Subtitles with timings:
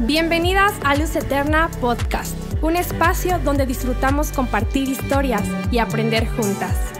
[0.00, 6.92] Bienvenidas a Luz Eterna Podcast, un espacio donde disfrutamos compartir historias y aprender juntas.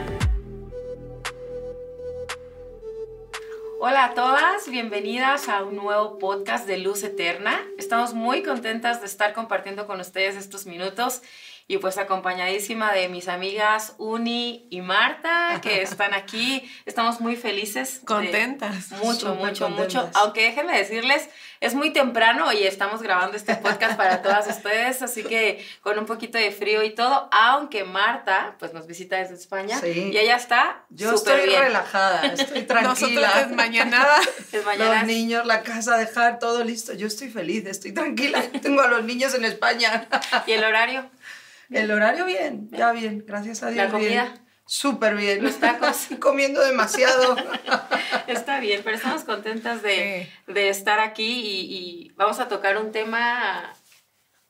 [3.81, 7.61] Hola a todas, bienvenidas a un nuevo podcast de Luz Eterna.
[7.79, 11.21] Estamos muy contentas de estar compartiendo con ustedes estos minutos
[11.67, 16.71] y pues acompañadísima de mis amigas Uni y Marta que están aquí.
[16.85, 18.03] Estamos muy felices.
[18.05, 18.91] Contentas.
[19.03, 20.11] Mucho, mucho, mucho.
[20.15, 25.25] Aunque déjenme decirles, es muy temprano y estamos grabando este podcast para todas ustedes, así
[25.25, 29.81] que con un poquito de frío y todo, aunque Marta pues nos visita desde España
[29.87, 33.41] y ella está Yo estoy relajada, estoy tranquila.
[33.41, 34.07] es mañana.
[34.53, 36.93] Los niños, la casa, dejar todo listo.
[36.93, 38.43] Yo estoy feliz, estoy tranquila.
[38.63, 40.07] Tengo a los niños en España.
[40.47, 41.11] ¿Y el horario?
[41.71, 43.87] El horario bien, ya bien, gracias a Dios.
[43.87, 44.35] La comida.
[44.67, 45.43] Súper bien.
[45.43, 46.09] Los tacos.
[46.21, 47.37] Comiendo demasiado.
[48.27, 53.75] Está bien, pero estamos contentas de, estar aquí y, vamos a tocar un tema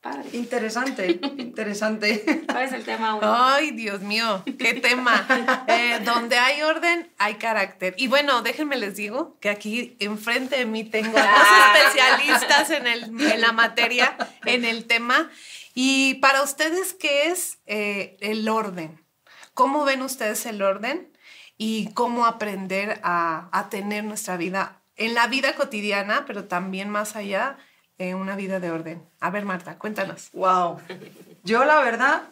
[0.01, 0.29] padre.
[0.33, 2.45] Interesante, interesante.
[2.47, 3.19] ¿Cuál es el tema?
[3.23, 5.27] Ay, Dios mío, qué tema.
[5.67, 7.95] Eh, donde hay orden, hay carácter.
[7.97, 11.75] Y bueno, déjenme les digo que aquí enfrente de mí tengo dos ah.
[11.75, 15.31] especialistas en, el, en la materia, en el tema.
[15.75, 19.05] Y para ustedes, ¿qué es eh, el orden?
[19.55, 21.11] ¿Cómo ven ustedes el orden?
[21.59, 27.59] Y cómo aprender a, tener nuestra vida en la vida cotidiana, pero también más allá,
[27.99, 29.09] en una vida de orden.
[29.21, 30.31] A ver, Marta, cuéntanos.
[30.33, 30.79] Wow.
[31.43, 32.23] Yo la verdad,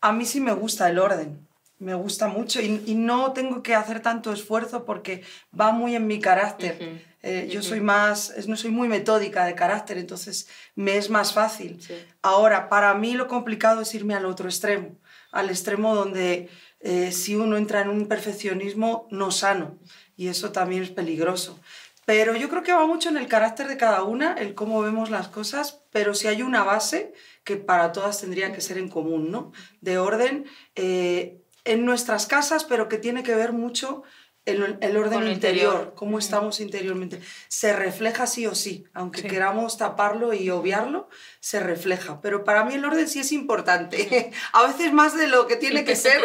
[0.00, 1.46] a mí sí me gusta el orden.
[1.82, 5.24] Me gusta mucho y, no tengo que hacer tanto esfuerzo porque
[5.58, 7.02] va muy en mi carácter.
[7.24, 11.80] Eh, yo soy más, no soy muy metódica de carácter, entonces me es más fácil.
[12.22, 14.96] Ahora, para mí lo complicado es irme al otro extremo,
[15.32, 19.76] al extremo donde eh, si uno entra en un perfeccionismo no sano,
[20.16, 21.58] y eso también es peligroso.
[22.04, 25.10] Pero yo creo que va mucho en el carácter de cada una, el cómo vemos
[25.10, 29.32] las cosas, pero si hay una base que para todas tendría que ser en común,
[29.32, 29.52] ¿no?
[29.80, 34.02] De orden eh, en nuestras casas, pero que tiene que ver mucho
[34.44, 37.20] el, orden interior, cómo estamos interiormente.
[37.46, 41.08] Se refleja sí o sí, aunque queramos taparlo y obviarlo,
[41.38, 42.20] se refleja.
[42.20, 45.84] Pero para mí el orden sí es importante, a veces más de lo que tiene
[45.84, 46.20] que ser,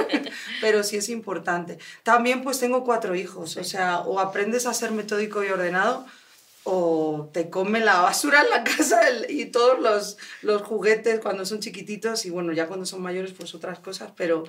[0.61, 1.77] pero sí es importante.
[2.03, 6.07] También pues tengo cuatro hijos, o sea, o aprendes a ser metódico y ordenado,
[6.69, 8.99] o te come la basura en la casa
[9.29, 13.55] y todos los, los juguetes cuando son chiquititos y bueno, ya cuando son mayores pues
[13.55, 14.43] otras cosas, pero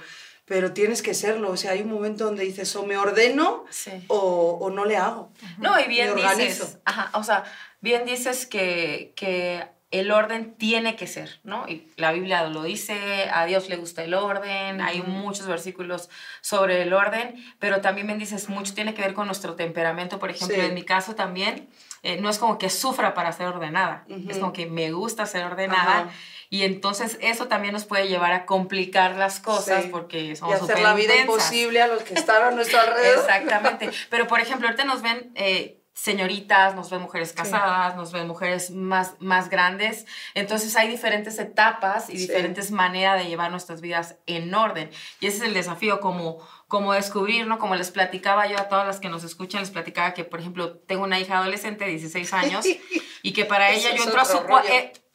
[0.49, 1.51] pero tienes que serlo.
[1.51, 3.65] O sea, hay un momento donde dices o me ordeno
[4.09, 5.33] o, o, no le hago.
[5.59, 7.45] No, y bien dices, ajá, o sea,
[7.81, 11.67] bien dices que, que el orden tiene que ser, ¿no?
[11.67, 16.11] Y la Biblia lo dice, a Dios le gusta el orden, hay muchos versículos
[16.43, 20.31] sobre el orden, pero también bien dices, mucho tiene que ver con nuestro temperamento, por
[20.31, 21.69] ejemplo, en mi caso también,
[22.03, 25.45] eh, no es como que sufra para ser ordenada, es como que me gusta ser
[25.45, 26.11] ordenada.
[26.51, 30.81] Y entonces eso también nos puede llevar a complicar las cosas porque somos Y hacer
[30.81, 33.19] la vida imposible a los que están a nuestro alrededor.
[33.19, 33.91] Exactamente.
[34.09, 35.31] Pero, por ejemplo, ahorita nos ven...
[35.35, 40.07] Eh, señoritas, nos ven mujeres casadas, nos ven mujeres más, más grandes.
[40.35, 44.91] Entonces hay diferentes etapas y diferentes maneras de llevar nuestras vidas en orden.
[45.19, 46.39] Y ese es el desafío, como,
[46.69, 47.59] como descubrir, ¿no?
[47.59, 50.77] Como les platicaba yo a todas las que nos escuchan, les platicaba que, por ejemplo,
[50.79, 52.65] tengo una hija adolescente de 16 años
[53.23, 54.39] y que para ella yo entro a su...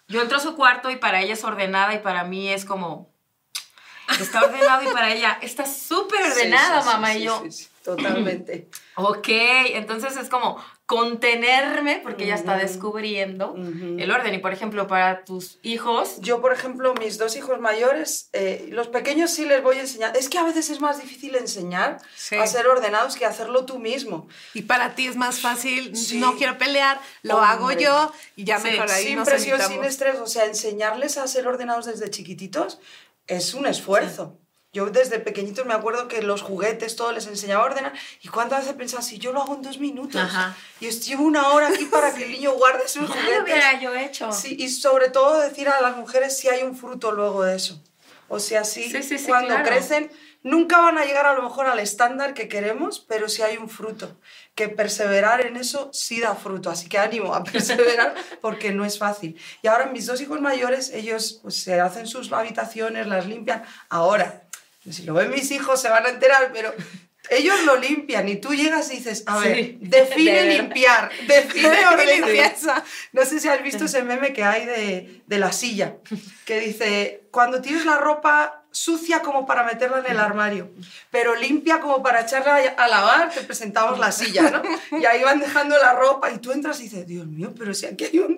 [0.10, 3.10] Yo entro a su cuarto y para ella es ordenada y para mí es como,
[4.20, 7.42] está ordenado y para ella está súper ordenada, mamá y yo.
[7.84, 8.70] Totalmente.
[8.96, 14.34] Ok, entonces es como, contenerme porque ya está descubriendo el orden.
[14.34, 16.20] Y por ejemplo, para tus hijos...
[16.20, 20.16] Yo, por ejemplo, mis dos hijos mayores, eh, los pequeños sí les voy a enseñar.
[20.18, 22.00] Es que a veces es más difícil enseñar
[22.40, 24.28] a ser ordenados que hacerlo tú mismo.
[24.54, 28.92] Y para ti es más fácil, no quiero pelear, lo hago yo y ya mejor
[28.92, 30.20] ahí Sin presión, sin estrés.
[30.20, 32.80] O sea, enseñarles a ser ordenados desde chiquititos
[33.28, 34.38] es un esfuerzo.
[34.74, 37.94] Yo desde pequeñitos me acuerdo que los juguetes, todo les enseñaba a ordenar.
[38.24, 40.20] ¿Y cuántas veces pensaba, si yo lo hago en dos minutos?
[40.80, 43.38] Y llevo una hora aquí para que el niño guarde sus juguetes.
[43.38, 44.32] lo hubiera yo hecho.
[44.32, 47.80] Sí, y sobre todo decir a las mujeres si hay un fruto luego de eso.
[48.30, 48.92] O sea, sí,
[49.28, 50.10] cuando crecen,
[50.42, 53.70] nunca van a llegar a lo mejor al estándar que queremos, pero si hay un
[53.70, 54.18] fruto.
[54.56, 56.72] Que perseverar en eso sí da fruto.
[56.72, 59.40] Así que ánimo a perseverar porque no es fácil.
[59.62, 63.64] Y ahora mis dos hijos mayores, ellos pues, se hacen sus habitaciones, las limpian.
[63.90, 64.43] Ahora,
[64.92, 66.74] si lo ven mis hijos se van a enterar, pero
[67.30, 72.84] ellos lo limpian y tú llegas y dices, a ver, define limpiar, define limpieza.
[73.14, 75.96] No sé si has visto ese meme que hay de, de, la silla,
[76.46, 80.72] que dice, cuando tienes la ropa sucia como para meterla en el armario,
[81.12, 85.00] pero limpia como para echarla a lavar, te presentamos la silla, ¿no?
[85.00, 87.86] Y ahí van dejando la ropa y tú entras y dices, Dios mío, pero si
[87.86, 88.36] aquí hay un...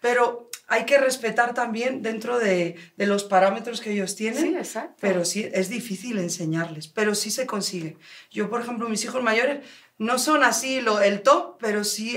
[0.00, 4.42] Pero hay que respetar también dentro de, de los parámetros que ellos tienen.
[4.42, 4.96] Sí, exacto.
[5.00, 7.96] Pero sí, es difícil enseñarles, pero sí se consigue.
[8.30, 9.64] Yo, por ejemplo, mis hijos mayores
[9.98, 12.16] no son así lo, el top, pero sí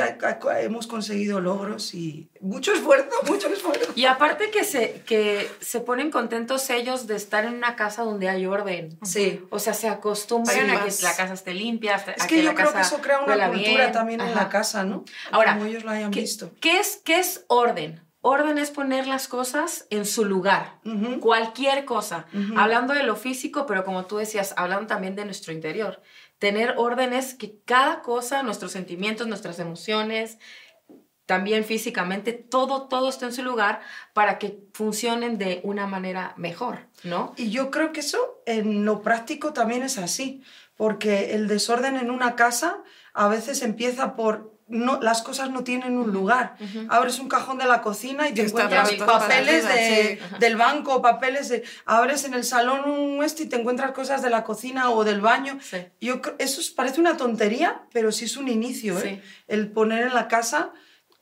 [0.59, 3.92] hemos conseguido logros y mucho esfuerzo, mucho esfuerzo.
[3.95, 8.30] Y aparte que se, que se ponen contentos ellos de estar en una casa donde
[8.30, 9.00] hay orden.
[9.01, 9.44] Sí.
[9.50, 11.95] O sea, se acostumbran a que la casa esté limpia.
[11.95, 15.04] Es que, yo creo que eso crea una cultura también en la casa, ¿no?
[15.31, 16.51] Ahora, Como ellos lo hayan visto.
[16.59, 18.01] ¿qué es, ¿Qué es orden?
[18.23, 20.79] Orden es poner las cosas en su lugar,
[21.19, 26.01] cualquier cosa, hablando de lo físico, pero como tú decías, hablando también de nuestro interior.
[26.38, 30.38] Tener orden es que cada cosa, nuestros sentimientos, nuestras emociones,
[31.25, 33.81] también físicamente, todo, todo está en su lugar
[34.13, 37.33] para que funcionen de una manera mejor, ¿no?
[37.38, 40.44] Y yo creo que eso en lo práctico también es así,
[40.75, 42.83] porque el desorden en una casa
[43.13, 46.56] a veces empieza por no, las cosas no tienen un lugar.
[46.89, 49.65] Abres un cajón de la cocina y te encuentras papeles
[50.39, 51.63] del banco, papeles de...
[51.85, 55.21] Abres en el salón un este y te encuentras cosas de la cocina o del
[55.21, 55.59] baño.
[56.00, 59.21] Yo, eso parece una tontería, pero sí es un inicio, ¿eh?
[59.47, 60.71] El poner en la casa...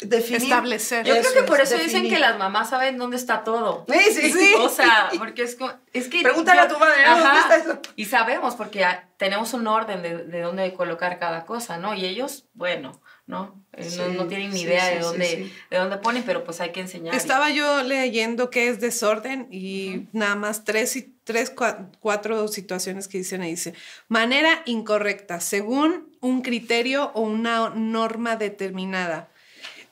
[0.01, 0.43] Definir.
[0.43, 1.05] Establecer.
[1.05, 3.85] Yo creo que por eso dicen que las mamás saben dónde está todo.
[3.89, 4.53] Sí, sí, sí.
[4.57, 5.57] O sea, porque es,
[5.91, 6.21] es que...
[6.21, 7.81] Pregúntale a tu madre, ¿dónde está eso?
[7.97, 8.85] Y sabemos, porque
[9.17, 11.95] tenemos un orden de, de dónde colocar cada cosa, ¿no?
[11.95, 13.63] Y ellos, bueno, ¿no?
[13.73, 17.13] Eh, no, tienen ni idea de, dónde, de dónde ponen, pero pues hay que enseñar.
[17.13, 21.53] Estaba yo leyendo qué es desorden y nada más tres, tres,
[21.99, 23.51] cuatro situaciones que dicen ahí.
[23.51, 23.75] Dice,
[24.07, 29.29] manera incorrecta, según un criterio o una norma determinada.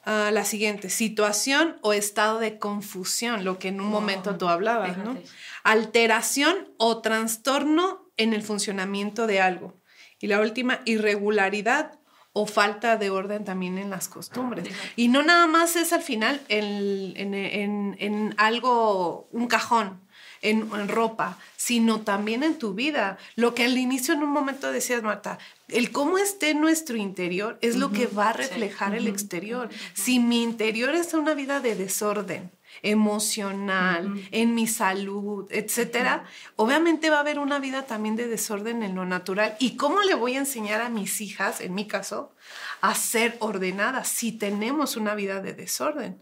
[0.04, 4.98] Ah, la siguiente, situación o estado de confusión, lo que en un momento tú hablabas,
[4.98, 5.16] ¿no?
[5.64, 9.76] Alteración o trastorno en el funcionamiento de algo.
[10.20, 11.97] Y la última, irregularidad
[12.40, 14.68] o falta de orden también en las costumbres.
[14.96, 20.00] Y no nada más es al final en, en, algo, un cajón,
[20.44, 23.18] en, ropa, sino también en tu vida.
[23.36, 27.76] Lo que al inicio en un momento decías, Marta, el cómo esté nuestro interior es
[27.76, 29.70] lo que va a reflejar el exterior.
[29.96, 32.52] Si mi interior es una vida de desorden,
[32.82, 36.26] emocional, en mi salud, etcétera,
[36.56, 39.56] obviamente va a haber una vida también de desorden en lo natural.
[39.60, 42.34] ¿Y cómo le voy a enseñar a mis hijas, en mi caso,
[42.82, 46.22] a ser ordenadas si tenemos una vida de desorden?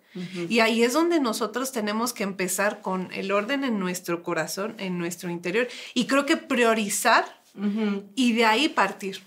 [0.50, 4.98] Y ahí es donde nosotros tenemos que empezar con el orden en nuestro corazón, en
[4.98, 5.68] nuestro interior.
[5.94, 7.26] Y creo que priorizar
[8.16, 9.22] y de ahí partir.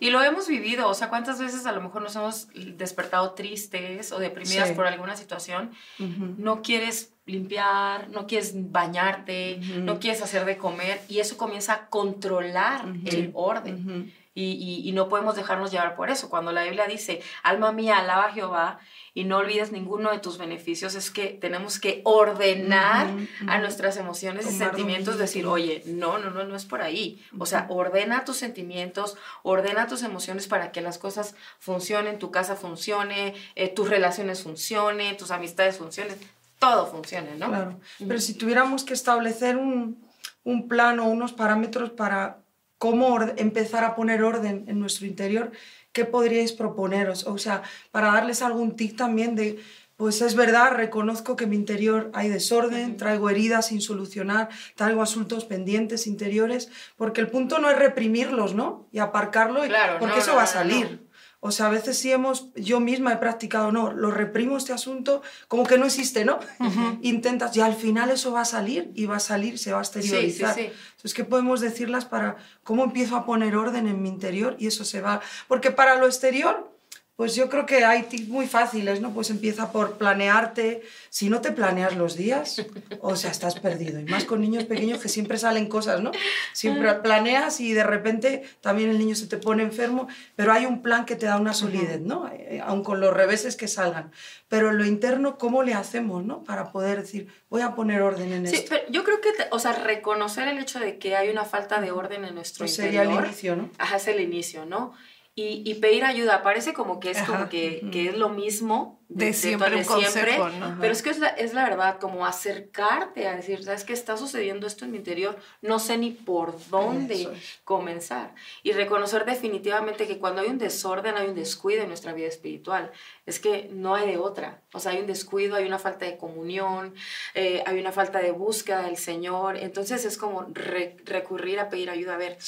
[0.00, 4.12] Y lo hemos vivido, o sea, cuántas veces a lo mejor nos hemos despertado tristes
[4.12, 10.56] o deprimidas por alguna situación, no quieres limpiar, no quieres bañarte, no quieres hacer de
[10.56, 14.12] comer y eso comienza a controlar el orden.
[14.40, 16.30] Y, y, no podemos dejarnos llevar por eso.
[16.30, 18.78] Cuando la Biblia dice, alma mía, alaba a Jehová
[19.12, 23.08] y no olvides ninguno de tus beneficios, es que tenemos que ordenar
[23.48, 27.20] a nuestras emociones y sentimientos, decir, oye, no, no, no, no es por ahí.
[27.36, 32.54] O sea, ordena tus sentimientos, ordena tus emociones para que las cosas funcionen, tu casa
[32.54, 36.16] funcione, eh, tus relaciones funcionen, tus amistades funcionen,
[36.60, 37.48] todo funcione, ¿no?
[37.48, 40.00] Claro, pero si tuviéramos que establecer un,
[40.44, 42.38] un plan o unos parámetros para
[42.78, 45.52] cómo empezar a poner orden en nuestro interior,
[45.92, 47.26] ¿qué podríais proponeros?
[47.26, 49.58] O sea, para darles algún tip también de,
[49.96, 55.02] pues es verdad, reconozco que en mi interior hay desorden, traigo heridas sin solucionar, traigo
[55.02, 58.86] asuntos pendientes interiores, porque el punto no es reprimirlos, ¿no?
[58.92, 59.60] Y aparcarlo,
[59.98, 61.07] porque eso va a salir.
[61.40, 65.22] O sea, a veces sí hemos, yo misma he practicado, no, lo reprimo este asunto,
[65.46, 66.40] como que no existe, ¿no?
[67.02, 69.82] Intentas, y al final eso va a salir y va a salir, se va a
[69.82, 70.54] exteriorizar.
[70.54, 70.76] Sí, sí, sí.
[70.96, 74.84] Entonces, ¿qué podemos decirlas para cómo empiezo a poner orden en mi interior y eso
[74.84, 75.20] se va?
[75.46, 76.72] Porque para lo exterior,
[77.18, 79.12] pues yo creo que hay tips muy fáciles, ¿no?
[79.12, 80.82] Pues empieza por planearte.
[81.10, 82.64] Si no te planeas los días,
[83.00, 83.98] o sea, estás perdido.
[83.98, 86.12] Y más con niños pequeños que siempre salen cosas, ¿no?
[86.52, 90.06] Siempre planeas y de repente también el niño se te pone enfermo,
[90.36, 92.30] pero hay un plan que te da una solidez, ¿no?
[92.32, 94.12] Eh, aun con los reveses que salgan.
[94.46, 96.44] Pero en lo interno, ¿cómo le hacemos, ¿no?
[96.44, 98.58] Para poder decir, voy a poner orden en esto.
[98.58, 101.80] Sí, pero yo creo que, o sea, reconocer el hecho de que hay una falta
[101.80, 103.06] de orden en nuestro pues interior.
[103.06, 103.70] Sería el inicio, ¿no?
[103.76, 104.94] Ajá, es el inicio, ¿no?
[105.40, 106.42] Y, pedir ayuda.
[106.42, 110.38] Parece como que es como que, que, es lo mismo de, siempre, siempre
[110.80, 114.16] pero es que es la, es la, verdad, como acercarte a decir, ¿sabes qué está
[114.16, 115.38] sucediendo esto en mi interior?
[115.62, 117.28] No sé ni por dónde
[117.64, 118.34] comenzar.
[118.64, 122.90] Y reconocer definitivamente que cuando hay un desorden, hay un descuido en nuestra vida espiritual.
[123.24, 124.62] Es que no hay de otra.
[124.72, 126.94] O sea, hay un descuido, hay una falta de comunión,
[127.34, 129.56] eh, hay una falta de búsqueda del Señor.
[129.56, 132.14] Entonces es como recurrir a pedir ayuda.
[132.14, 132.38] A ver,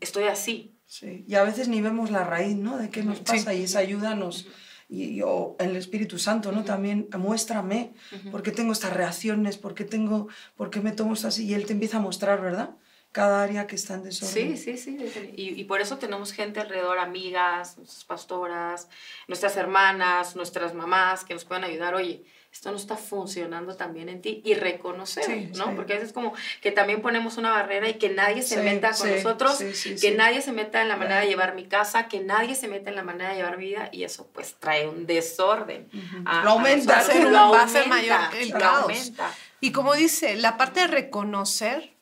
[0.00, 2.78] estoy así, Sí, y a veces ni vemos la raíz, ¿no?
[2.78, 4.46] De qué nos pasa y esa ayuda nos,
[4.88, 6.64] y yo, el Espíritu Santo, ¿no?
[6.64, 7.92] También muéstrame
[8.30, 11.52] por qué tengo estas reacciones, por qué, tengo, por qué me tomo esto así, y
[11.52, 12.70] Él te empieza a mostrar, ¿verdad?
[13.12, 14.56] Cada área que está en desorden.
[14.56, 15.32] Sí, sí, sí.
[15.36, 18.88] Y, y por eso tenemos gente alrededor, amigas, nuestras pastoras,
[19.28, 21.94] nuestras hermanas, nuestras mamás, que nos pueden ayudar.
[21.94, 22.24] Oye,
[22.56, 25.76] esto no está funcionando también en ti y reconocer, ¿no?
[25.76, 26.32] Porque a veces como
[26.62, 29.58] que también ponemos una barrera y que nadie se meta con nosotros,
[30.00, 32.88] que nadie se meta en la manera de llevar mi casa, que nadie se meta
[32.88, 35.90] en la manera de llevar mi vida y eso pues trae un desorden.
[36.24, 39.12] lo aumenta, lo va a ser mayor el caos.
[39.60, 41.94] Y como dice, la parte de reconocer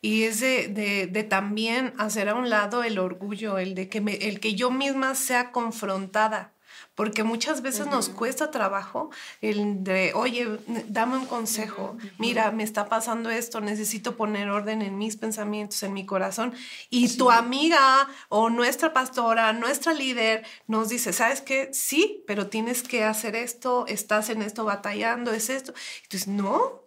[0.00, 4.00] y es de, de, de, también hacer a un lado el orgullo, el de que,
[4.00, 6.52] me, el que yo misma sea confrontada
[6.96, 9.10] porque muchas veces nos cuesta trabajo
[9.42, 14.96] el de, oye, dame un consejo, mira, me está pasando esto, necesito poner orden en
[14.96, 16.54] mis pensamientos, en mi corazón.
[16.90, 21.68] Y tu amiga o nuestra pastora, nuestra líder nos dice, ¿sabes qué?
[21.72, 25.74] Sí, pero tienes que hacer esto, estás en esto batallando, es esto.
[26.02, 26.85] Entonces, no,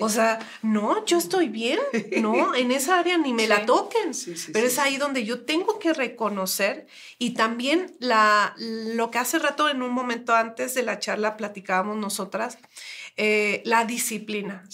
[0.00, 1.78] o sea, no, yo estoy bien,
[2.20, 4.12] no, en esa área ni me la toquen,
[4.52, 6.86] pero es ahí donde yo tengo que reconocer
[7.18, 11.96] y también la, lo que hace rato en un momento antes de la charla platicábamos
[11.96, 12.58] nosotras,
[13.16, 14.64] eh, la disciplina,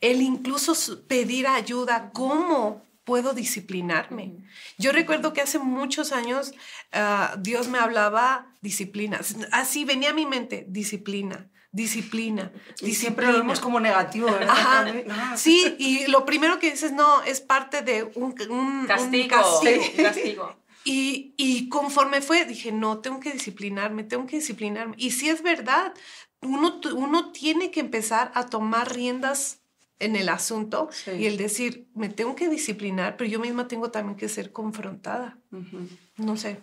[0.00, 2.86] el incluso pedir ayuda, ¿cómo?
[3.04, 4.34] puedo disciplinarme.
[4.76, 6.52] Yo recuerdo que hace muchos años
[6.92, 9.18] ah, Dios me hablaba disciplina.
[9.50, 12.52] Así venía a mi mente, disciplina disciplina.
[12.80, 14.54] Y siempre lo vemos como negativo, ¿verdad?
[15.10, 15.36] Ah.
[15.36, 18.32] Sí, y lo primero que dices, no, es parte de un,
[18.86, 19.28] castigo.
[19.28, 20.56] castigo.
[20.84, 24.94] Y, y, conforme fue, dije, no, tengo que disciplinarme, tengo que disciplinarme.
[24.96, 25.92] Y si es verdad,
[26.40, 29.60] uno, uno tiene que empezar a tomar riendas
[29.98, 34.16] en el asunto y el decir, me tengo que disciplinar, pero yo misma tengo también
[34.16, 35.38] que ser confrontada.
[36.18, 36.58] No sé.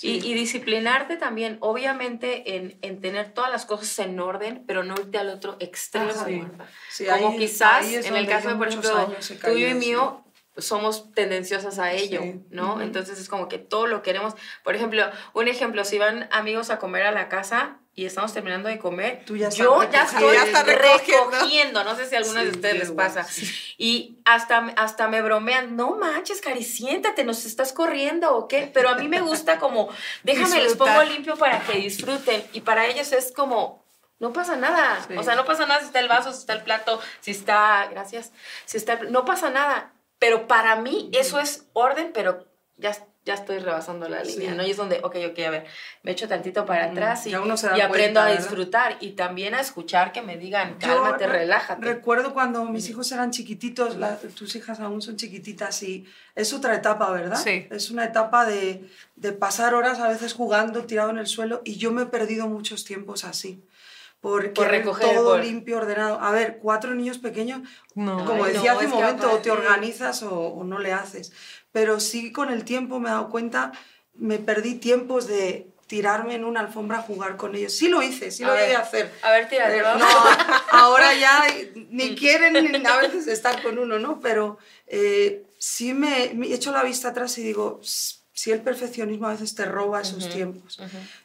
[0.00, 5.18] Y, disciplinarte también, obviamente, en, en, tener todas las cosas en orden, pero no irte
[5.18, 6.12] al otro extremo.
[7.18, 10.24] Como quizás, en el caso de, por ejemplo, tuyo y mío,
[10.56, 12.80] somos tendenciosas a ello, ¿no?
[12.80, 14.34] Entonces es como que todo lo queremos.
[14.64, 18.68] Por ejemplo, un ejemplo, si van amigos a comer a la casa, y estamos terminando
[18.68, 21.82] de comer, Tú ya yo ya estoy recogiendo.
[21.82, 23.26] No sé si a alguna de ustedes les pasa.
[23.78, 28.70] Y hasta, hasta me bromean, no manches, Cari, siéntate, nos estás corriendo o qué.
[28.72, 29.88] Pero a mí me gusta como,
[30.22, 32.44] déjame, les pongo limpio para que disfruten.
[32.52, 33.84] Y para ellos es como,
[34.20, 35.04] no pasa nada.
[35.16, 37.88] O sea, no pasa nada si está el vaso, si está el plato, si está,
[37.90, 38.32] gracias,
[38.66, 39.92] si está, no pasa nada.
[40.20, 44.66] Pero para mí eso es orden, pero ya ya estoy rebasando la línea, ¿no?
[44.66, 45.66] Y es donde, ok, ok, a ver,
[46.02, 50.22] me echo tantito para atrás y, y aprendo a disfrutar y también a escuchar que
[50.22, 51.84] me digan, cálmate, relájate.
[51.84, 53.96] Recuerdo cuando mis hijos eran chiquititos,
[54.34, 57.36] tus hijas aún son chiquititas y es otra etapa, ¿verdad?
[57.36, 57.66] Sí.
[57.70, 61.76] Es una etapa de, de pasar horas a veces jugando, tirado en el suelo y
[61.76, 63.62] yo me he perdido muchos tiempos así
[64.20, 66.20] porque por recoger, todo limpio, ordenado.
[66.20, 67.62] A ver, cuatro niños pequeños,
[67.94, 71.32] como decía hace un momento, o te organizas o, o, no le haces
[71.72, 73.72] pero sí con el tiempo me he dado cuenta,
[74.14, 77.72] me perdí tiempos de tirarme en una alfombra a jugar con ellos.
[77.72, 79.12] Sí lo hice, sí lo voy a hacer.
[79.22, 80.06] A ver, tírate, No,
[80.70, 81.44] ahora ya
[81.90, 84.20] ni quieren ni a veces estar con uno, ¿no?
[84.20, 87.80] Pero eh, sí me, me, he hecho la vista atrás y digo,
[88.40, 90.80] si el perfeccionismo a veces te roba esos tiempos.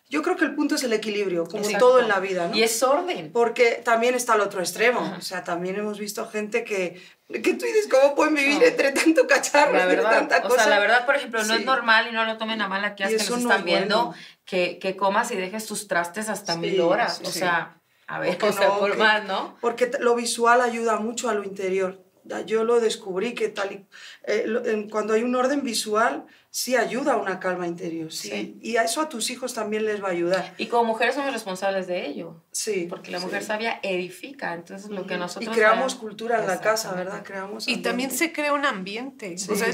[0.10, 2.56] Yo creo que el punto es el equilibrio, como todo en la vida, ¿no?
[2.58, 3.32] Y es orden.
[3.32, 5.16] Porque también está el otro extremo.
[5.18, 9.26] O sea, también hemos visto gente que, que tú dices, ¿cómo pueden vivir entre tanto
[9.28, 10.56] cacharro, la verdad, tanta cosa?
[10.56, 12.84] O sea, la verdad, por ejemplo, no es normal y no lo tomen a mal
[12.84, 16.82] aquí hasta que nos están viendo, que, que, comas y dejes tus trastes hasta mil
[16.82, 17.22] horas.
[17.24, 19.56] o sea, a ver, o sea, por más, ¿no?
[19.62, 22.05] Porque lo visual ayuda mucho a lo interior.
[22.46, 23.86] Yo lo descubrí que tal y,
[24.24, 28.58] eh, cuando hay un orden visual sí ayuda a una calma interior, sí.
[28.62, 30.54] Y a eso a tus hijos también les va a ayudar.
[30.58, 32.42] Y como mujeres somos responsables de ello.
[32.50, 32.88] Sí.
[32.90, 35.54] Porque la mujer sabia edifica, entonces lo que nosotros...
[35.54, 37.24] Y creamos cultura en la casa, ¿verdad?
[37.26, 39.36] Creamos y también se crea un ambiente.
[39.50, 39.68] O sea,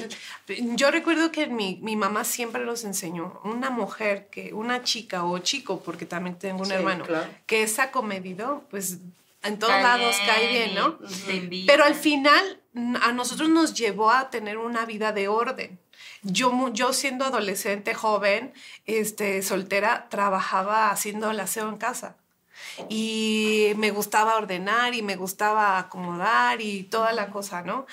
[0.48, 5.38] yo recuerdo que mi, mi, mamá siempre los enseñó, una mujer, que una chica o
[5.38, 7.05] chico, porque también tengo un hermano,
[7.46, 8.98] que es acomedido, pues
[9.43, 11.00] en todos lados cae bien, ¿no?
[11.67, 12.62] Pero al final
[13.01, 15.79] a nosotros nos llevó a tener una vida de orden.
[16.24, 18.53] Yo, yo siendo adolescente, joven,
[18.86, 22.15] este, soltera, trabajaba haciendo el aseo en casa.
[22.89, 27.88] Y me gustaba ordenar y me gustaba acomodar y toda la cosa, ¿no?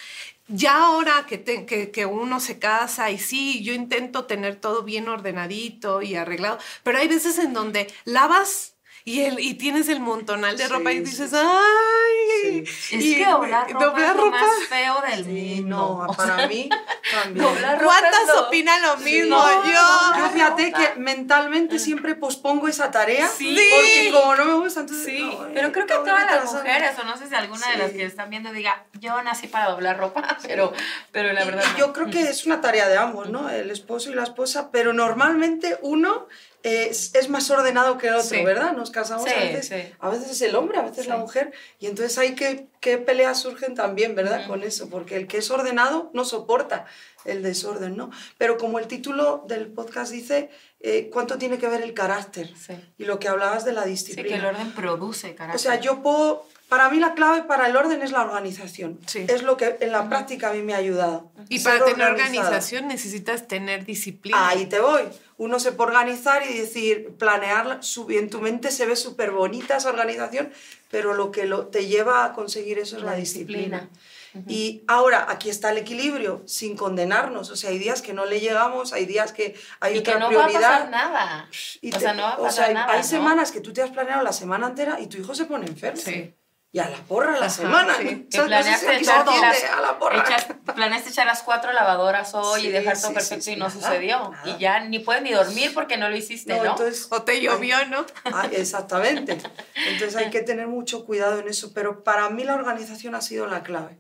[0.47, 5.09] Ya ahora que, que, que, uno se casa y sí, yo intento tener todo bien
[5.09, 8.75] ordenadito y arreglado, pero hay veces en donde lavas
[9.09, 11.37] y, el, y tienes el montonal de Sí, ropa y dices, sí.
[11.41, 12.67] ¡ay!
[12.67, 12.97] Sí.
[12.97, 14.41] Es Y- que doblar ropa doblar es lo ropa.
[14.41, 16.05] más feo del Sí, mundo.
[16.09, 16.69] no, para mí
[17.11, 17.45] también.
[17.47, 19.37] Doblar ropa ¿Cuántas lo- opinan lo mismo?
[19.37, 20.19] no, yo.
[20.19, 23.57] Yo fíjate que mentalmente siempre pospongo esa tarea Sí.
[23.71, 25.07] porque como no me gusta, entonces...
[25.07, 27.77] Sí, no, pero eh, creo que todas las mujeres, o no sé si alguna de
[27.79, 30.73] las que están viendo diga, yo nací para doblar ropa, pero,
[31.13, 31.79] pero la verdad y no.
[31.79, 33.49] yo creo que es una tarea de ambos, ¿no?
[33.51, 36.27] El esposo y la esposa, pero normalmente uno
[36.63, 38.45] es, es más ordenado que el otro, Sí.
[38.45, 38.73] ¿verdad?
[38.73, 39.95] Nos casamos Sí, a veces, sí.
[40.01, 43.41] a veces es el hombre, a veces la mujer, y entonces hay que, qué peleas
[43.41, 44.47] surgen también, ¿verdad?
[44.47, 46.87] Con eso, porque el que es ordenado no soporta
[47.25, 48.11] el desorden, ¿no?
[48.39, 52.53] Pero como el título del podcast dice, eh, ¿cuánto tiene que ver el carácter?
[52.57, 52.75] Sí.
[52.99, 54.29] Y lo que hablabas de la Sí, disciplina.
[54.29, 55.57] que el orden produce carácter.
[55.57, 58.99] O sea, yo puedo, para mí la clave para el orden es la organización.
[59.07, 59.25] Sí.
[59.29, 61.31] Es lo que en la práctica a mí me ha ayudado.
[61.49, 62.49] Y para tener organizada.
[62.49, 64.49] organización necesitas tener disciplina.
[64.49, 65.03] Ahí te voy.
[65.39, 69.77] Uno se puede organizar y decir, planearla, su- en tu mente se ve súper bonita
[69.77, 70.51] esa organización,
[70.91, 73.89] pero lo que lo, te lleva a conseguir eso es la, La disciplina.
[74.35, 74.45] Disciplina.
[74.47, 77.51] Y ahora, aquí está el equilibrio, sin condenarnos.
[77.51, 80.21] O sea, hay días que no le llegamos, hay días que hay y que otra
[80.29, 80.71] no va a prioridad.
[80.71, 81.49] pasar nada.
[81.81, 82.93] Y o sea, no va a o pasar sea, hay- nada.
[82.93, 83.05] hay ¿no?
[83.05, 86.01] semanas que tú te has planeado la semana entera y tu hijo se pone enfermo.
[86.01, 86.35] Sí.
[86.71, 87.95] Y a la porra la Ajá, semana.
[87.97, 88.27] sí.
[88.31, 88.31] ¿sabes?
[88.31, 90.23] Que No sé si planeaste echar las- a la porra.
[90.23, 93.57] echas- planeaste echar las cuatro lavadoras hoy Sí, y dejar todo sí, perfecto sí, y
[93.57, 94.29] no nada, sucedió.
[94.29, 94.43] nada.
[94.51, 96.65] Y ya ni puedes ni dormir porque no lo hiciste, ¿no?
[96.65, 98.05] No, entonces, O te llovió, ¿no?
[98.27, 99.39] Ah, exactamente.
[99.89, 101.73] Entonces hay que tener mucho cuidado en eso.
[101.73, 103.99] Pero para mí la organización ha sido la clave.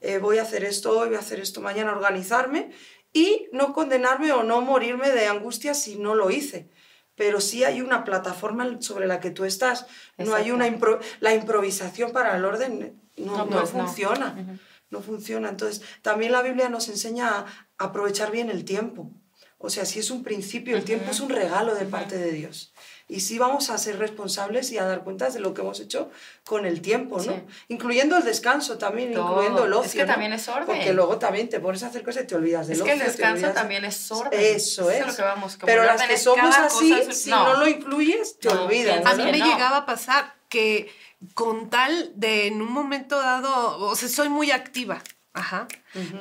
[0.00, 2.70] Eh, voy a hacer esto hoy, voy a hacer esto mañana, organizarme
[3.12, 6.70] y no condenarme o no morirme de angustia si no lo hice.
[7.16, 9.86] Pero sí hay una plataforma sobre la que tú estás.
[10.16, 12.98] No hay una impro- la improvisación para el orden.
[13.16, 13.84] No, No, no pues no.
[13.86, 14.58] funciona.
[14.88, 15.50] No funciona.
[15.50, 17.46] Entonces, también la Biblia nos enseña a
[17.78, 19.10] aprovechar bien el tiempo.
[19.58, 22.72] O sea, si es un principio, el tiempo es un regalo de parte de Dios.
[23.10, 26.10] Y sí vamos a ser responsables y a dar cuentas de lo que hemos hecho
[26.44, 27.32] con el tiempo, ¿no?
[27.34, 27.42] Sí.
[27.68, 29.30] Incluyendo el descanso también, Todo.
[29.32, 30.00] incluyendo el Es ocio.
[30.00, 30.12] que ¿no?
[30.12, 30.66] también es orden.
[30.66, 32.94] Porque luego también te pones a hacer cosas y te olvidas del Es ocio.
[32.94, 34.40] que el descanso olvidas también es orden.
[34.40, 35.06] Eso es.
[35.06, 37.44] lo que vamos, como Pero las que es somos así, es- si no.
[37.54, 37.60] no.
[37.60, 39.04] lo incluyes, te No, olvidas.
[39.04, 39.44] A mí me no.
[39.46, 40.90] llegaba a pasar que
[41.34, 45.02] con tal de en un momento dado, o sea, soy muy activa,
[45.34, 45.68] ajá,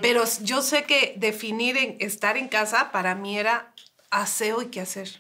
[0.02, 3.74] pero yo sé que definir en estar en casa para mí era
[4.10, 5.20] aseo y qué hacer.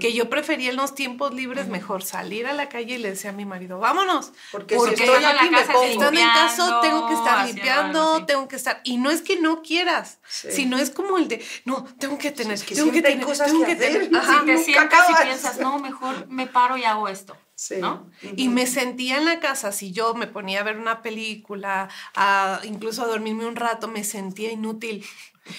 [0.00, 3.30] Que yo prefería en los tiempos libres mejor salir a la calle y le decía
[3.30, 4.32] a mi marido, vámonos.
[4.52, 5.82] Porque si estoy estando en la aquí me pongo.
[5.84, 8.24] Estando en casa tengo que estar limpiando, algo, sí.
[8.26, 8.80] tengo que estar.
[8.84, 10.48] Y no es que no quieras, Sí.
[10.52, 13.48] sino es como el de, no, tengo que tener, es que tengo que tener, cosas
[13.48, 14.08] tengo que que hacer.
[14.08, 14.08] tener.
[14.10, 14.40] Sí, Ajá.
[14.40, 17.36] Si te sientas y piensas, no, mejor me paro y hago esto.
[17.54, 17.74] Sí.
[17.76, 18.10] ¿no?
[18.36, 22.58] Y me sentía en la casa, si yo me ponía a ver una película, a,
[22.64, 25.04] incluso a dormirme un rato, me sentía inútil.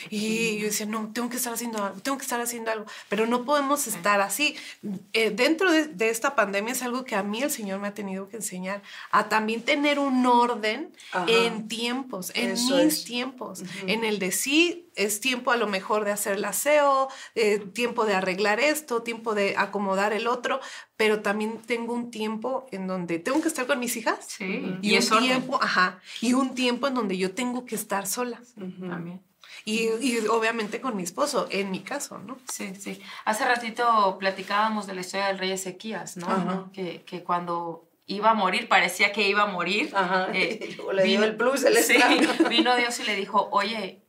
[0.09, 2.85] Y yo decía, no, tengo que estar haciendo algo, tengo que estar haciendo algo.
[3.09, 4.55] Pero no podemos estar así.
[5.13, 7.93] Eh, dentro de, de esta pandemia es algo que a mí el Señor me ha
[7.93, 11.25] tenido que enseñar, a también tener un orden Ajá.
[11.29, 13.03] en tiempos, en Eso mis es.
[13.05, 13.63] tiempos.
[13.87, 18.05] En el de sí, es tiempo a lo mejor de hacer el aseo, eh, tiempo
[18.05, 20.59] de arreglar esto, tiempo de acomodar el otro,
[20.97, 24.19] pero también tengo un tiempo en donde tengo que estar con mis hijas.
[24.27, 25.29] Sí, Y, y es un orden.
[25.29, 28.41] tiempo, ajá, y un tiempo en donde yo tengo que estar sola.
[28.55, 29.21] También.
[29.65, 32.37] Y, y obviamente con mi esposo, en mi caso, ¿no?
[32.51, 33.01] Sí, sí.
[33.25, 36.27] Hace ratito platicábamos de la historia del rey Ezequías, ¿no?
[36.27, 36.65] Ajá.
[36.73, 39.91] Que, que cuando iba a morir, parecía que iba a morir.
[39.95, 41.97] Ajá, eh, le dio el plus, el sí,
[42.49, 44.03] vino Dios y le dijo, oye,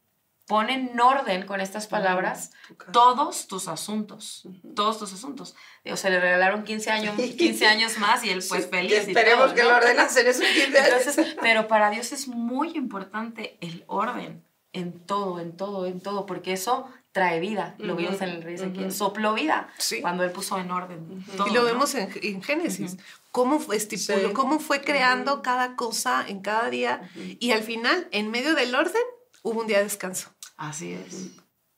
[0.46, 2.50] pon en orden con estas palabras
[2.92, 4.42] todos tus asuntos,
[4.74, 5.54] todos tus asuntos.
[5.90, 8.90] O sea, le regalaron 15 años, 15 años más y él pues Sí, feliz.
[8.90, 9.70] que y esperemos todo, que ¿no?
[9.70, 11.06] lo ordenas en esos 15 años.
[11.06, 16.26] Entonces, pero para Dios es muy importante el orden en todo, en todo, en todo,
[16.26, 17.74] porque eso trae vida.
[17.78, 18.86] Lo Ujú, vimos en el rey Ezequiel.
[18.86, 18.94] ujú.
[18.94, 20.00] Sopló vida Sí.
[20.00, 21.24] cuando él puso en orden.
[21.36, 21.66] todo, y lo ¿no?
[21.66, 22.96] vemos en, en Génesis.
[23.30, 24.34] Cómo fue, estipuló, Sí.
[24.34, 27.10] cómo fue creando cada cosa en cada día.
[27.38, 29.02] Y al final, en medio del orden,
[29.42, 30.30] hubo un día de descanso.
[30.56, 31.28] Así es.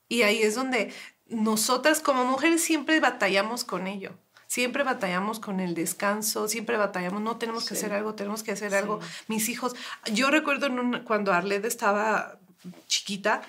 [0.08, 0.92] Y ahí es donde
[1.26, 4.12] nosotras como mujeres siempre batallamos con ello.
[4.46, 7.80] Siempre batallamos con el descanso, siempre batallamos, no tenemos que Sí.
[7.84, 9.00] hacer algo, tenemos que hacer algo.
[9.26, 9.74] Mis hijos,
[10.12, 12.38] yo recuerdo en un- cuando Arlette estaba
[12.86, 13.42] chiquita,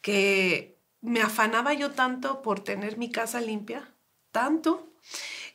[0.00, 3.88] que me afanaba yo tanto por tener mi casa limpia,
[4.30, 4.92] tanto,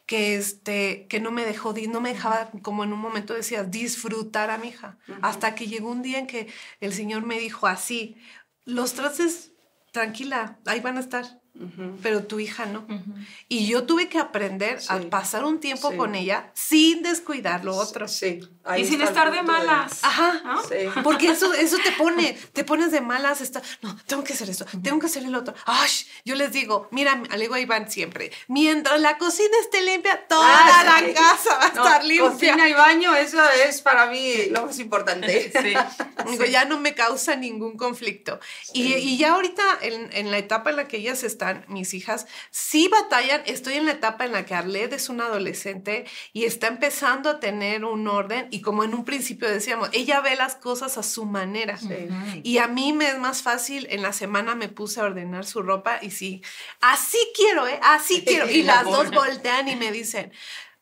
[0.06, 4.50] que, este, que no me dejó, no me dejaba, como en un momento decías, disfrutar
[4.50, 4.98] a mi hija.
[5.22, 6.48] Hasta que llegó un día en que
[6.80, 8.18] el Señor me dijo así,
[8.64, 9.52] los trastes,
[9.92, 11.42] tranquila, ahí van a estar.
[12.04, 12.86] Pero tu hija no.
[13.48, 15.06] Y yo tuve que aprender a Sí.
[15.10, 15.98] pasar un tiempo Sí.
[15.98, 18.08] con ella sin descuidar lo otro.
[18.08, 18.40] Sí.
[18.64, 20.04] ahí Y sin está estar de malas.
[20.04, 20.42] Ajá.
[20.44, 20.62] ¿no?
[20.64, 20.76] Sí.
[21.04, 24.66] Porque eso, eso te pone, te pones de malas, está, no, tengo que hacer esto,
[24.84, 25.54] tengo que hacer el otro.
[25.66, 25.90] Ay,
[26.26, 30.46] yo les digo, mira, le digo a Iván siempre, mientras la cocina esté limpia, toda
[30.50, 31.14] Ah, la sí.
[31.14, 32.30] casa va a No, estar limpia.
[32.32, 35.52] Cocina y baño, eso es para mí lo más importante.
[35.64, 35.74] Sí.
[36.30, 38.40] Digo, ya no me causa ningún conflicto.
[38.74, 42.28] Y, y ya ahorita, en, en la etapa en la que ellas están, mis hijas,
[42.52, 43.42] sí batallan.
[43.46, 47.40] Estoy en la etapa en la que Arlette es una adolescente y está empezando a
[47.40, 48.48] tener un orden.
[48.52, 51.78] Y como en un principio decíamos, ella ve las cosas a su manera.
[51.78, 52.10] Sí.
[52.44, 55.62] Y a mí me es más fácil, en la semana me puse a ordenar su
[55.62, 56.42] ropa y sí,
[56.82, 57.80] así quiero, ¿eh?
[57.82, 58.50] Así quiero.
[58.50, 60.32] Y las dos voltean y me dicen,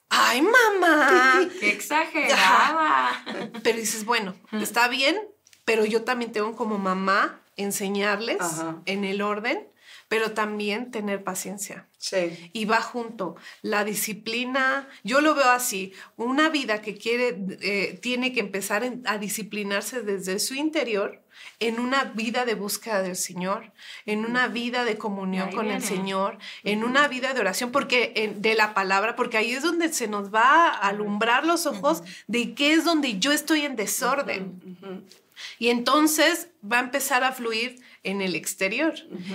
[0.10, 1.48] ay, mamá.
[1.60, 3.24] Qué exagerada.
[3.64, 5.18] Pero dices, bueno, está bien,
[5.66, 8.82] pero yo también tengo como mamá enseñarles Ajá.
[8.86, 9.68] en el orden,
[10.16, 11.88] pero también tener paciencia.
[11.98, 12.50] Sí.
[12.54, 14.88] Y va junto la disciplina.
[15.04, 15.92] Yo lo veo así.
[16.16, 21.22] Una vida que quiere, eh, tiene que empezar en- a disciplinarse desde su interior
[21.60, 23.74] en una vida de búsqueda del Señor,
[24.06, 25.86] en una vida de comunión Ahí con el viene.
[25.86, 29.92] Señor, en una vida de oración, porque en- de la palabra, porque ahí es donde
[29.92, 34.62] se nos va a alumbrar los ojos de qué es donde yo estoy en desorden.
[35.60, 38.94] Y entonces va a empezar a fluir en el exterior.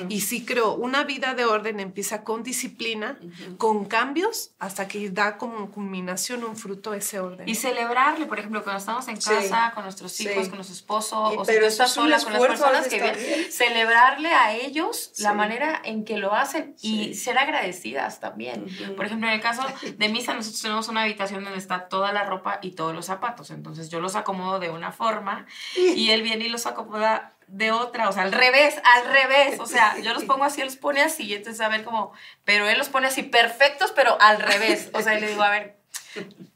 [0.09, 3.19] Y sí creo, una vida de orden empieza con disciplina,
[3.59, 7.49] con cambios, hasta que da como culminación un fruto ese orden.
[7.49, 10.49] Y celebrarle, por ejemplo, cuando estamos en casa, con nuestros hijos, Sí.
[10.49, 14.55] con nuestro esposo, o si tú estás sola con las personas que vienen, celebrarle a
[14.55, 18.67] ellos la manera en que lo hacen y ser agradecidas también.
[18.97, 19.63] Por ejemplo, en el caso
[19.99, 23.51] de Misa, nosotros tenemos una habitación donde está toda la ropa y todos los zapatos.
[23.51, 28.09] Entonces yo los acomodo de una forma y él viene y los acomoda de otra,
[28.09, 31.01] o sea, al revés, al revés, o sea, yo los pongo así, él los pone
[31.01, 32.13] así, y entonces a ver como,
[32.45, 35.80] pero él los pone así perfectos, pero al revés, o sea, le digo, a ver,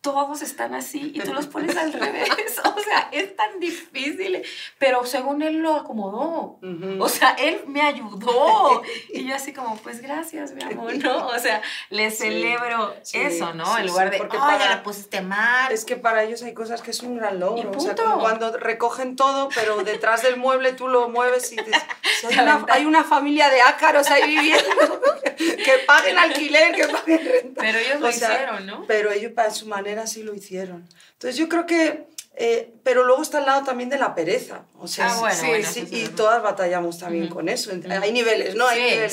[0.00, 2.28] todos están así y tú los pones al revés,
[2.64, 4.42] o sea, es tan difícil,
[4.78, 6.58] pero según él lo acomodó,
[7.00, 11.28] o sea, él me ayudó, y yo así como, pues gracias, mi amor, ¿no?
[11.28, 13.64] O sea, le celebro sí, eso, ¿no?
[13.74, 15.72] sí, en lugar de, porque ya para- la pusiste mal.
[15.72, 17.70] Es que para ellos hay cosas que es un gran logro.
[17.72, 18.04] Y O sea, punto.
[18.04, 21.82] como cuando recogen todo, pero detrás del mueble tú lo mueves y dices,
[22.20, 25.00] si hay, una, hay una familia de ácaros ahí viviendo,
[25.36, 27.60] que paguen alquiler, que paguen renta.
[27.60, 28.84] Pero ellos lo O sea, hicieron, ¿no?
[28.86, 30.88] Pero ellos para su manera sí lo hicieron.
[31.12, 34.64] Entonces yo creo que, eh, pero luego está al lado también de la pereza.
[34.78, 37.70] O sea, Ah, bueno, sí, bueno, sí, y todas batallamos también con eso.
[37.88, 38.66] Hay niveles, ¿no?
[38.66, 39.12] Hay niveles.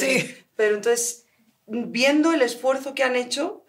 [0.56, 1.26] Pero entonces,
[1.68, 3.64] viendo el esfuerzo que han hecho,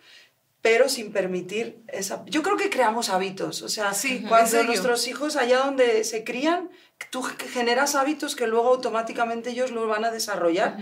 [0.60, 2.24] pero sin permitir esa...
[2.26, 6.70] Yo creo que creamos hábitos, o sea, Sí, cuando nuestros hijos allá donde se crían,
[7.10, 10.76] tú ge- generas hábitos que luego automáticamente ellos los van a desarrollar.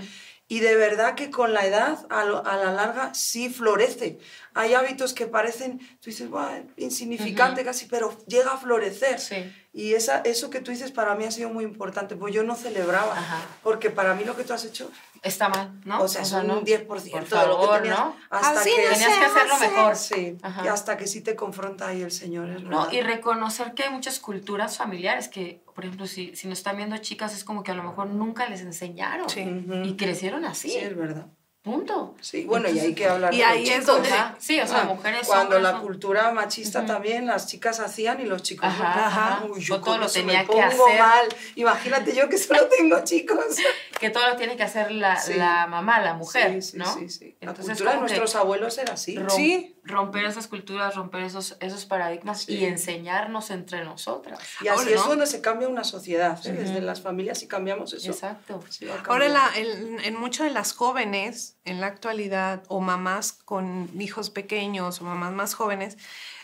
[0.50, 4.18] Y de verdad que con la edad, a, lo- a la larga, sí florece.
[4.52, 9.20] Hay hábitos que parecen, tú dices, "Buah, insignificante casi, pero llega a florecer.
[9.20, 9.36] Sí.
[9.72, 12.56] Y esa, eso que tú dices para mí ha sido muy importante, pues yo no
[12.56, 13.38] celebraba, Ajá.
[13.62, 14.90] porque para mí lo que tú has hecho
[15.22, 16.00] Está mal, ¿no?
[16.02, 16.62] o sea, es un no.
[16.62, 17.98] 10% Por de lo que favor, tenías.
[17.98, 18.16] ¿no?
[18.30, 19.68] Hasta Así que, no Tenías que hacerlo hace.
[19.68, 19.96] mejor.
[19.96, 20.64] Sí, Ajá.
[20.64, 22.92] y hasta que sí te confronta ahí el Señor, es No, verdad.
[22.92, 26.96] y reconocer que hay muchas culturas familiares que, por ejemplo, si, si nos están viendo
[26.98, 29.28] chicas, es como que a lo mejor nunca les enseñaron.
[29.28, 29.42] Sí.
[29.84, 30.70] Y crecieron así.
[30.70, 31.26] Sí, es verdad.
[31.62, 32.14] Punto.
[32.22, 34.34] Sí, bueno, y hay que hablar Y de los ahí es donde- Ajá.
[34.38, 35.82] Sí, o sea, Ah, mujeres Cuando hombres, la ¿no?
[35.82, 39.04] cultura machista también, las chicas hacían y los chicos Ajá, no.
[39.06, 39.42] ajá.
[39.46, 40.98] Uy, Yo todo lo tenía me que pongo hacer.
[40.98, 41.28] mal.
[41.56, 43.44] Imagínate yo que solo tengo chicos.
[44.00, 45.34] Que todo lo tiene que hacer la, Sí.
[45.34, 46.86] la mamá, la mujer, sí, sí, ¿no?
[46.94, 47.36] sí, sí.
[47.42, 49.14] La Entonces, cultura de que nuestros abuelos era así.
[49.18, 49.76] rom- Sí.
[49.84, 52.54] romper esas culturas, romper esos, esos paradigmas Sí.
[52.54, 54.38] y enseñarnos entre nosotras.
[54.62, 55.06] Y así Ahora, es ¿no?
[55.08, 56.52] donde se cambia una sociedad, ¿eh?
[56.52, 58.10] desde las familias y cambiamos eso.
[58.10, 58.64] Exacto.
[59.08, 64.30] Ahora, la- en, en muchas de las jóvenes, en la actualidad, o mamás con hijos
[64.30, 65.96] pequeños, o mamás más jóvenes,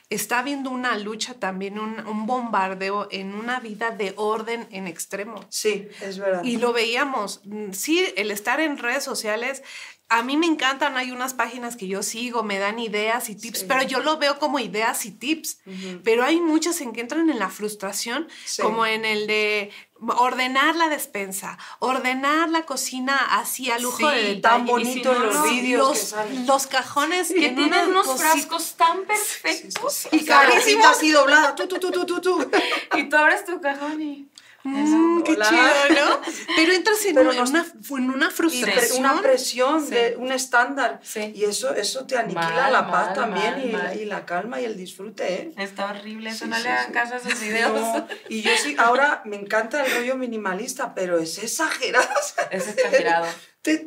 [0.08, 5.44] está habiendo una lucha también, un, un bombardeo en una vida de orden en extremo.
[5.48, 6.44] Sí, es verdad.
[6.44, 7.40] Y lo veíamos.
[7.44, 9.62] Mm, Sí, el estar en redes sociales,
[10.08, 13.60] a mí me encantan, hay unas páginas que yo sigo, me dan ideas y tips,
[13.60, 13.64] Sí.
[13.68, 15.58] pero yo lo veo como ideas y tips.
[16.04, 18.62] Pero hay muchas en que entran en la frustración, Sí.
[18.62, 24.22] como en el de ordenar la despensa, ordenar la cocina así a lujo Sí, de
[24.22, 24.40] detalle.
[24.42, 26.46] tan si bonito no, los vídeos los, que salen.
[26.46, 30.08] los cajones que tienen unos frascos tan perfectos.
[30.12, 32.50] Y o sea, carísimo así doblada, tú, tú, tú, tú, tú, tú.
[32.94, 34.28] Y tú abres tu cajón y...
[34.66, 36.20] Mm, qué chido, ¿no?
[36.56, 38.98] Pero entras en, Pero una, nos- en una- en frustración.
[39.00, 39.94] una presión, Sí.
[39.94, 41.00] de un estándar.
[41.02, 41.32] Sí.
[41.34, 44.26] Y eso, eso te aniquila Mal, la paz mal, también mal, y, la- y la
[44.26, 45.52] calma y el disfrute, ¿eh?
[45.58, 47.72] Está horrible eso, Sí, no le hagan caso a esos videos.
[47.72, 52.06] No, y yo sí, ahora me encanta el rollo minimalista, pero es exagerado.
[52.34, 53.26] sea, Es exagerado.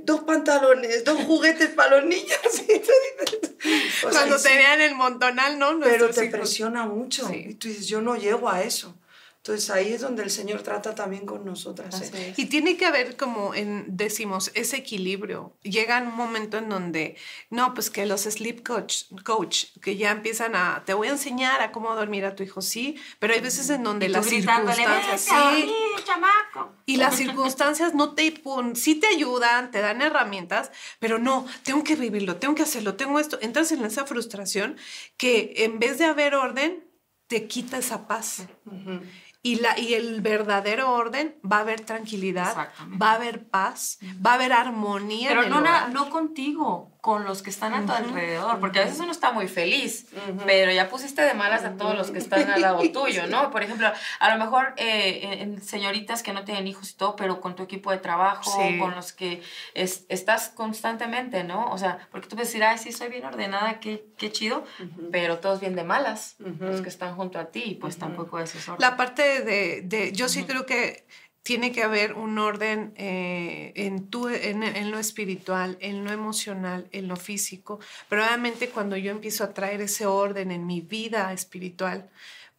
[0.04, 2.38] dos pantalones, dos juguetes para los niños.
[3.62, 5.68] sea, Cuando y te vean el montonal, ¿no?
[5.80, 6.40] pero Nuestros te hijos.
[6.40, 7.30] presiona mucho.
[7.34, 8.98] Y tú dices, yo no llego a eso.
[9.42, 12.02] Entonces ahí es donde el Señor trata también con nosotras.
[12.14, 12.34] ¿eh?
[12.36, 15.56] Y tiene que haber como en, decimos, ese equilibrio.
[15.64, 17.16] Llega un momento en donde,
[17.50, 21.62] no, pues que los sleep coach, coach, que ya empiezan a, te voy a enseñar
[21.62, 25.32] a cómo dormir a tu hijo, sí, pero hay veces en donde las circunstancias, "Vete
[25.32, 25.74] a sí,
[26.04, 26.76] chamaco.
[26.86, 31.86] y las circunstancias no te pon, sí te ayudan, te dan herramientas, pero no, tengo
[31.86, 33.40] que vivirlo, tengo que hacerlo, tengo esto.
[33.42, 34.76] Entras en esa frustración
[35.16, 36.84] que en vez de haber orden,
[37.28, 38.48] te quita esa paz.
[38.66, 39.02] Ujú.
[39.42, 42.72] Y, la, y el verdadero orden va a haber tranquilidad,
[43.02, 45.30] va a haber paz, va a haber armonía.
[45.30, 45.94] Pero en el no, hogar.
[45.94, 49.48] no contigo, con los que están a tu alrededor, porque a veces uno está muy
[49.48, 50.08] feliz,
[50.46, 53.52] pero ya pusiste de malas a todos los que están al lado tuyo, ¿no?
[53.52, 57.40] Por ejemplo, a lo mejor eh, en- señoritas que no tienen hijos y todo, pero
[57.40, 58.78] con tu equipo de trabajo, Sí.
[58.80, 59.42] con los que
[59.74, 61.72] es- estás constantemente, ¿no?
[61.72, 64.66] O sea, porque tú puedes decir, ay, sí, soy bien ordenada, qué, qué chido,
[65.12, 68.76] pero todos bien de malas, los que están junto a ti, pues tampoco es eso.
[68.78, 71.06] La parte de, de- yo sí creo que
[71.44, 77.08] tiene que haber un orden eh, en, tu, en, lo espiritual, en lo emocional, en
[77.08, 82.10] lo físico, pero obviamente cuando yo empiezo a traer ese orden en mi vida espiritual,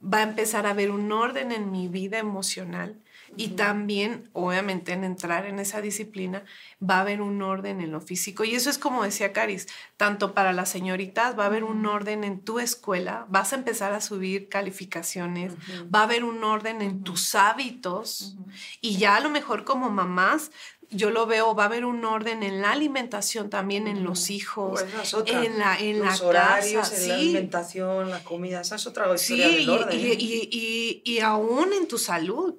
[0.03, 2.97] va a empezar a haber un orden en mi vida emocional
[3.37, 6.45] y también, obviamente, en entrar en esa disciplina,
[6.83, 8.45] va a haber un orden en lo físico.
[8.45, 12.25] Y eso es como decía Caris, tanto para las señoritas, va a haber un orden
[12.25, 15.55] en tu escuela, vas a empezar a subir calificaciones,
[15.95, 18.37] va a haber un orden en tus hábitos
[18.81, 20.51] y ya a lo mejor como mamás,
[20.91, 24.81] yo lo veo, va a haber un orden en la alimentación también, en los hijos,
[24.83, 25.45] O esa es otra.
[25.45, 26.97] en la, en Los la horarios, casa.
[27.03, 27.21] en la sí.
[27.21, 30.01] alimentación, la comida, esa es otra Sí, historia y, del orden.
[30.01, 30.17] y, ¿eh?
[30.19, 32.55] y, y- y aún en tu salud.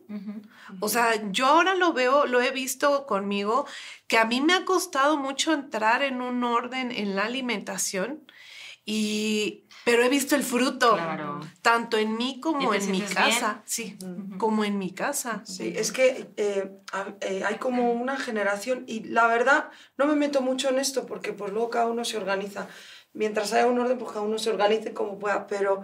[0.79, 3.65] O sea, yo ahora lo veo, lo he visto conmigo,
[4.07, 8.23] que a mí me ha costado mucho entrar en un orden en la alimentación,
[8.85, 11.39] y, pero he visto el fruto, Claro.
[11.61, 13.97] tanto en mí como ¿Y te en mi casa, sí,
[14.37, 15.41] como en mi casa.
[15.45, 20.15] Sí, es que eh, a- eh, hay como una generación y la verdad no me
[20.15, 22.67] meto mucho en esto porque pues luego cada uno se organiza.
[23.13, 25.81] Mientras haya un orden, pues cada uno se organice como pueda, pero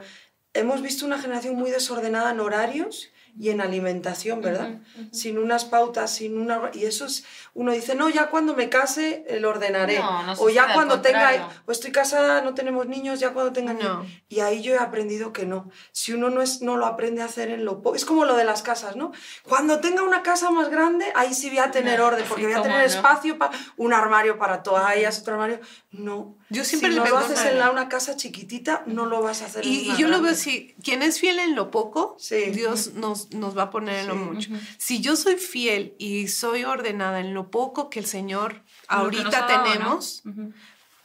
[0.53, 4.79] hemos visto una generación muy desordenada en horarios y en alimentación, ¿verdad?
[5.11, 6.71] Sin unas pautas, sin una...
[6.73, 7.23] Y eso es...
[7.53, 9.99] Uno dice, no, ya cuando me case eh, lo ordenaré.
[9.99, 11.49] No, no o ya cuando tenga...
[11.65, 13.79] O estoy casada, no tenemos niños, ya cuando tenga No.
[14.01, 14.13] niños.
[14.29, 15.69] Y ahí yo he aprendido que no.
[15.91, 17.95] Si uno no, es, no lo aprende a hacer en lo poco...
[17.95, 19.11] Es como lo de las casas, ¿no?
[19.43, 22.55] Cuando tenga una casa más grande, ahí sí voy a tener orden, porque Sí, voy
[22.59, 25.59] a tener espacio para un armario para toallas, otro armario.
[25.91, 26.35] No.
[26.49, 29.41] Yo siempre si le no lo haces en la- una casa chiquitita, no lo vas
[29.41, 30.39] a hacer en Y, una y yo lo veo grande.
[30.39, 32.51] así, quien es fiel en lo poco, Sí.
[32.51, 34.19] Dios nos, nos va a poner en lo Sí.
[34.19, 34.49] mucho.
[34.77, 40.23] Si yo soy fiel y soy ordenada en lo poco que el Señor ahorita tenemos,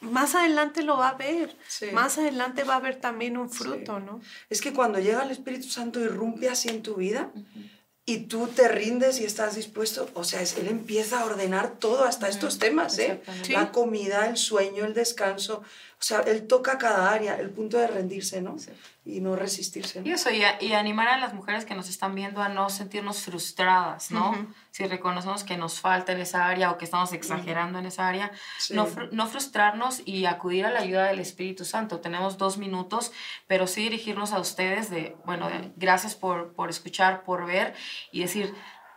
[0.00, 1.56] más adelante lo va a ver.
[1.68, 1.86] Sí.
[1.92, 4.20] Más adelante va a haber también un fruto, ¿no?
[4.50, 7.30] Es que cuando llega el Espíritu Santo irrumpe así en tu vida
[8.04, 12.04] y tú te rindes y estás dispuesto, o sea, es, Él empieza a ordenar todo,
[12.04, 13.22] hasta estos temas, ¿eh?
[13.44, 13.52] Sí.
[13.52, 15.62] La comida, el sueño, el descanso,
[16.02, 18.56] o sea, Él toca cada área, el punto de rendirse, ¿no?
[19.04, 20.00] Y no resistirse.
[20.00, 20.06] ¿no?
[20.08, 22.68] Y eso, y, a- y animar a las mujeres que nos están viendo a no
[22.70, 24.48] sentirnos frustradas, ¿no?
[24.72, 28.32] Si reconocemos que nos falta en esa área o que estamos exagerando en esa área,
[28.58, 28.74] Sí.
[28.74, 32.00] no, no frustrarnos y acudir a la ayuda del Espíritu Santo.
[32.00, 33.12] Tenemos dos minutos,
[33.46, 37.74] pero sí dirigirnos a ustedes de, bueno, de- gracias por, por escuchar, por ver
[38.10, 38.52] y decir,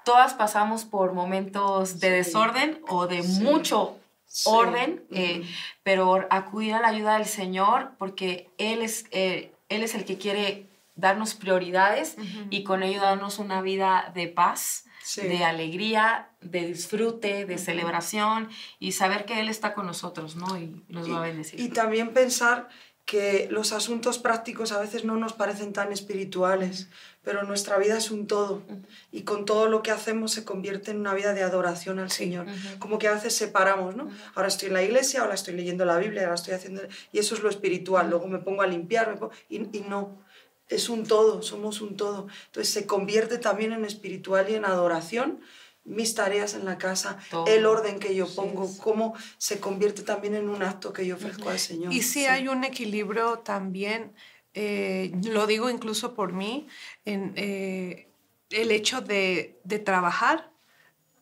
[0.06, 4.00] todas pasamos por momentos de desorden o de mucho
[4.36, 4.50] Sí.
[4.52, 5.44] orden, eh,
[5.84, 10.18] pero acudir a la ayuda del Señor porque Él es, eh, Él es el que
[10.18, 12.18] quiere darnos prioridades
[12.50, 15.22] y con ello darnos una vida de paz, Sí.
[15.22, 20.58] de alegría, de disfrute, de celebración y saber que Él está con nosotros, ¿no?
[20.58, 21.60] Y nos va a bendecir.
[21.60, 22.68] Y también pensar
[23.06, 26.90] que los asuntos prácticos a veces no nos parecen tan espirituales,
[27.24, 28.64] pero nuestra vida es un todo.
[29.12, 32.48] Y con todo lo que hacemos se convierte en una vida de adoración al Señor.
[32.80, 34.10] Como que a veces separamos, ¿no?
[34.34, 36.82] Ahora estoy en la iglesia, ahora estoy leyendo la Biblia, ahora estoy haciendo...
[37.12, 38.10] Y eso es lo espiritual.
[38.10, 40.24] Luego me pongo a limpiar, me pongo- y, y no.
[40.68, 42.28] Es un todo, somos un todo.
[42.48, 45.42] Entonces se convierte también en espiritual y en adoración
[45.86, 47.46] mis tareas en la casa, Todo.
[47.48, 51.50] el orden que yo pongo, cómo se convierte también en un acto que yo ofrezco
[51.50, 51.94] al Señor.
[51.94, 54.14] Y sí, hay un equilibrio también,
[54.54, 56.68] eh, lo digo incluso por mí,
[57.06, 58.10] en, eh,
[58.50, 60.52] el hecho de, de trabajar,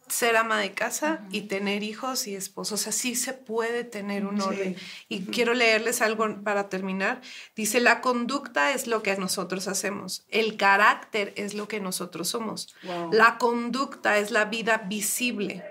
[0.07, 2.81] ser ama de casa y tener hijos y esposos.
[2.81, 4.75] O sea, sí se puede tener un orden.
[5.09, 7.21] Y quiero leerles algo para terminar.
[7.55, 10.25] Dice, la conducta es lo que nosotros hacemos.
[10.29, 12.75] El carácter es lo que nosotros somos.
[13.11, 15.63] La conducta es la vida visible.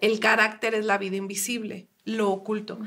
[0.00, 2.78] El carácter es la vida invisible, lo oculto.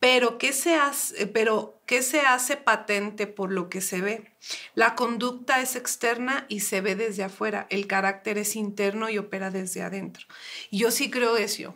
[0.00, 4.30] Pero ¿qué, se hace, pero ¿qué se hace patente por lo que se ve?
[4.74, 7.66] La conducta es externa y se ve desde afuera.
[7.68, 10.26] El carácter es interno y opera desde adentro.
[10.70, 11.74] Yo sí creo eso.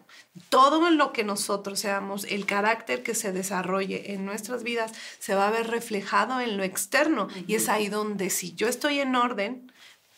[0.50, 5.48] Todo lo que nosotros seamos, el carácter que se desarrolle en nuestras vidas, se va
[5.48, 7.26] a ver reflejado en lo externo.
[7.48, 9.72] Y es ahí donde si yo estoy en orden,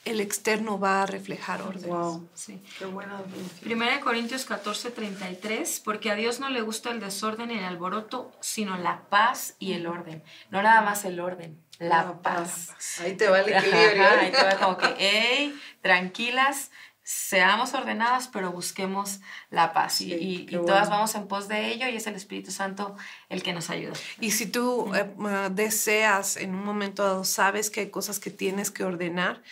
[0.04, 1.88] el externo va a reflejar orden.
[1.88, 2.28] Wow.
[2.34, 2.62] Sí.
[2.78, 3.22] Qué buena.
[3.62, 7.64] Primera de Corintios 14, 33, porque a Dios no le gusta el desorden y el
[7.64, 10.22] alboroto, sino la paz y el orden.
[10.50, 12.70] No nada más el orden, la, paz.
[13.00, 14.08] Ahí te va el Ajá, equilibrio.
[14.20, 16.70] ahí te va como que, hey, tranquilas,
[17.02, 20.00] seamos ordenadas, pero busquemos la paz.
[20.00, 20.90] Y- Sí, y, todas bueno.
[20.90, 22.96] vamos en pos de ello y es el Espíritu Santo
[23.28, 23.92] el que nos ayuda.
[24.20, 25.14] Y si tú eh,
[25.50, 29.42] deseas en un momento dado, sabes que hay cosas que tienes que ordenar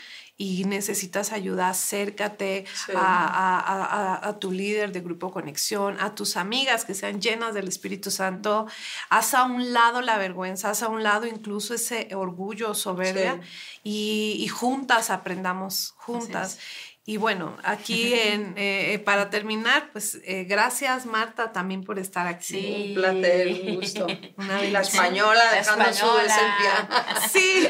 [0.43, 2.93] y necesitas ayuda, acércate Sí.
[2.97, 7.21] a, a- a- a- a tu líder de grupo conexión, a tus amigas que sean
[7.21, 8.67] llenas del Espíritu Santo.
[9.09, 13.41] Haz a un lado la vergüenza, haz a un lado incluso ese orgullo, soberbia
[13.85, 16.59] y, y juntas aprendamos, juntas.
[17.05, 22.45] Y bueno, aquí en, eh, para terminar, pues eh, gracias Marta también por estar aquí.
[22.45, 22.85] Sí.
[22.89, 24.07] Un placer, un gusto.
[24.37, 27.21] Una y la española La dejando española.
[27.23, 27.29] su.
[27.39, 27.69] Sí.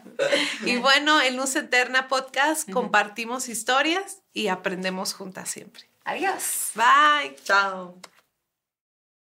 [0.66, 5.84] y bueno, en Luz Eterna Podcast compartimos historias y aprendemos juntas siempre.
[6.04, 6.72] Adiós.
[6.74, 7.36] Bye.
[7.44, 8.00] Chao.